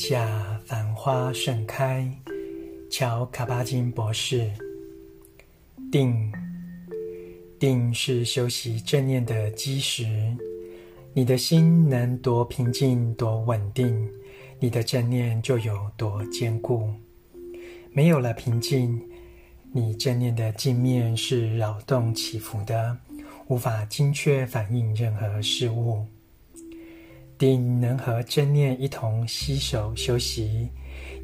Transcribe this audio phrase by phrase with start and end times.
[0.00, 2.10] 下繁花盛开，
[2.90, 4.50] 乔卡巴金博士。
[5.92, 6.32] 定，
[7.58, 10.06] 定是修习正念的基石。
[11.12, 14.10] 你的心能多平静、多稳定，
[14.58, 16.90] 你的正念就有多坚固。
[17.92, 18.98] 没有了平静，
[19.70, 22.96] 你正念的镜面是扰动起伏的，
[23.48, 26.06] 无法精确反映任何事物。
[27.40, 30.68] 定能和正念一同携手修习，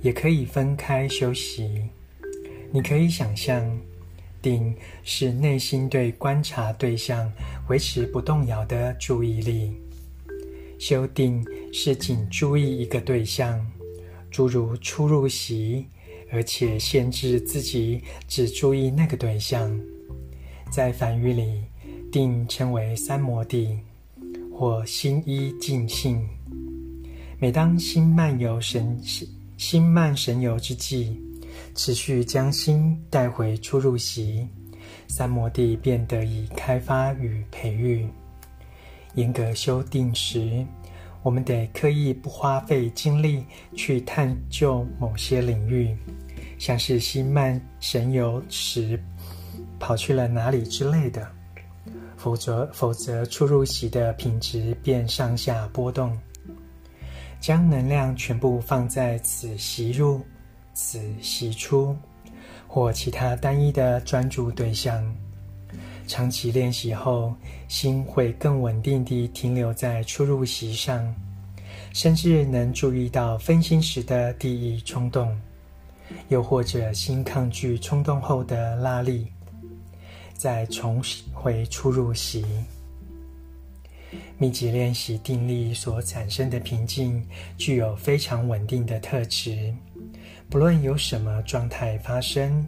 [0.01, 1.83] 也可以分开修习。
[2.73, 3.62] 你可以想象，
[4.41, 4.74] 定
[5.05, 7.30] 是内心对观察对象
[7.69, 9.77] 维持不动摇的注意力。
[10.79, 13.60] 修定是仅注意一个对象，
[14.30, 15.85] 诸如出入息，
[16.33, 19.79] 而且限制自己只注意那个对象。
[20.71, 21.60] 在梵语里，
[22.10, 23.79] 定称为三摩地。
[24.59, 26.26] 或心一尽性，
[27.38, 31.15] 每当心漫游神心心漫神游之际，
[31.74, 34.48] 持续将心带回出入席，
[35.09, 38.09] 三摩地便得以开发与培育。
[39.15, 40.65] 严格修定时，
[41.23, 45.95] 我们得刻意不花费精力去探究某些领域，
[46.59, 48.98] 像是心漫神游时
[49.79, 51.30] 跑去了哪里之类的。
[52.17, 56.17] 否则，否则出入息的品质便上下波动。
[57.39, 60.21] 将能量全部放在此吸入、
[60.73, 61.95] 此吸出，
[62.67, 65.15] 或其他单一的专注对象。
[66.06, 67.34] 长期练习后，
[67.69, 71.15] 心会更稳定地停留在出入息上，
[71.93, 75.39] 甚至能注意到分心时的第一冲动，
[76.28, 79.27] 又或者心抗拒冲动后的拉力。
[80.37, 82.44] 再重回出入席，
[84.38, 87.26] 密集练习定力所产生的平静，
[87.56, 89.75] 具有非常稳定的特质。
[90.48, 92.66] 不论有什么状态发生，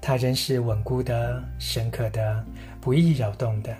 [0.00, 2.44] 它仍是稳固的、深刻的、
[2.80, 3.76] 不易扰动的。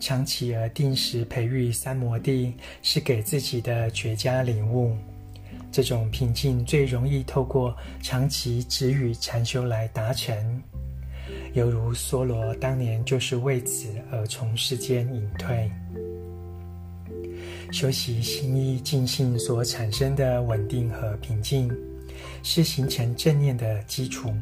[0.00, 4.96] 长期而定时培育三摩地，是给自己的绝佳领悟。
[5.72, 10.62] 这种平静最容易透过长期止语禅修来达成。
[11.54, 15.70] 犹如梭罗当年就是为此而从世间隐退。
[17.70, 21.70] 修习心一静性所产生的稳定和平静，
[22.42, 24.32] 是形成正念的基础。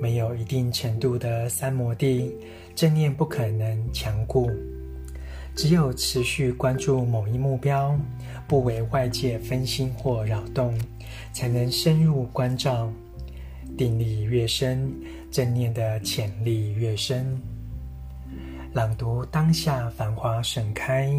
[0.00, 2.32] 没有一定程度的三摩地，
[2.74, 4.48] 正念不可能强固。
[5.56, 7.98] 只有持续关注某一目标，
[8.46, 10.76] 不为外界分心或扰动，
[11.32, 12.88] 才能深入关照。
[13.76, 14.92] 定力越深，
[15.30, 17.36] 正念的潜力越深。
[18.72, 21.10] 朗读当下，繁花盛开。